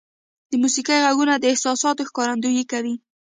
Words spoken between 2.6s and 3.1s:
کوي.